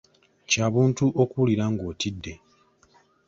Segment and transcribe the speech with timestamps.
[0.49, 2.33] Kya buntu okuwulira ng’otidde.